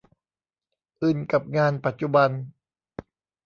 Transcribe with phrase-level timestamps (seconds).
[1.01, 2.29] อึนกับงานปัจจุบัน